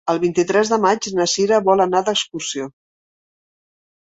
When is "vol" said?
1.67-1.85